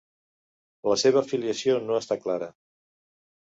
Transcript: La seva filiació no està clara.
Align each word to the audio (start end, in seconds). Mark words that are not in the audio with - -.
La 0.91 0.97
seva 1.01 1.23
filiació 1.33 1.77
no 1.91 1.99
està 1.99 2.19
clara. 2.25 2.49